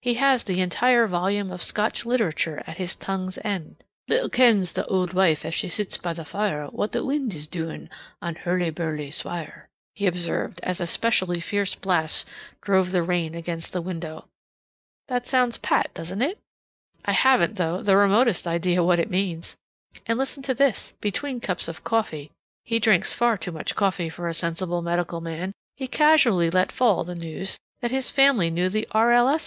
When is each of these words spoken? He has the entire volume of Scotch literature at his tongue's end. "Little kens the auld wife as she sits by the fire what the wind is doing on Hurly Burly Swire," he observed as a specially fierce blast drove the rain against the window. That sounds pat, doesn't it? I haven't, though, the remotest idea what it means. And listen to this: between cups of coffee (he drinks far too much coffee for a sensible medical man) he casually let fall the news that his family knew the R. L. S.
He 0.00 0.14
has 0.14 0.44
the 0.44 0.62
entire 0.62 1.06
volume 1.06 1.50
of 1.52 1.62
Scotch 1.62 2.06
literature 2.06 2.62
at 2.66 2.78
his 2.78 2.96
tongue's 2.96 3.38
end. 3.44 3.76
"Little 4.08 4.30
kens 4.30 4.72
the 4.72 4.86
auld 4.86 5.12
wife 5.12 5.44
as 5.44 5.52
she 5.54 5.68
sits 5.68 5.98
by 5.98 6.14
the 6.14 6.24
fire 6.24 6.68
what 6.68 6.92
the 6.92 7.04
wind 7.04 7.34
is 7.34 7.46
doing 7.46 7.90
on 8.22 8.36
Hurly 8.36 8.70
Burly 8.70 9.10
Swire," 9.10 9.68
he 9.92 10.06
observed 10.06 10.60
as 10.62 10.80
a 10.80 10.86
specially 10.86 11.40
fierce 11.40 11.74
blast 11.74 12.26
drove 12.62 12.90
the 12.90 13.02
rain 13.02 13.34
against 13.34 13.74
the 13.74 13.82
window. 13.82 14.30
That 15.08 15.26
sounds 15.26 15.58
pat, 15.58 15.92
doesn't 15.92 16.22
it? 16.22 16.38
I 17.04 17.12
haven't, 17.12 17.56
though, 17.56 17.82
the 17.82 17.98
remotest 17.98 18.46
idea 18.46 18.82
what 18.82 18.98
it 18.98 19.10
means. 19.10 19.58
And 20.06 20.18
listen 20.18 20.42
to 20.44 20.54
this: 20.54 20.94
between 21.02 21.38
cups 21.38 21.68
of 21.68 21.84
coffee 21.84 22.30
(he 22.64 22.78
drinks 22.78 23.12
far 23.12 23.36
too 23.36 23.52
much 23.52 23.74
coffee 23.74 24.08
for 24.08 24.26
a 24.26 24.32
sensible 24.32 24.80
medical 24.80 25.20
man) 25.20 25.52
he 25.76 25.86
casually 25.86 26.48
let 26.48 26.72
fall 26.72 27.04
the 27.04 27.14
news 27.14 27.58
that 27.82 27.90
his 27.90 28.10
family 28.10 28.48
knew 28.48 28.70
the 28.70 28.88
R. 28.92 29.12
L. 29.12 29.28
S. 29.28 29.34